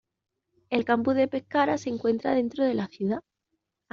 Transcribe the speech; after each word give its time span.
El 0.71 0.83
Campus 0.83 1.13
de 1.13 1.27
Pescara 1.27 1.77
se 1.77 1.91
encuentra 1.91 2.31
dentro 2.33 2.63
de 2.65 2.73
la 2.73 2.87
ciudad. 2.87 3.21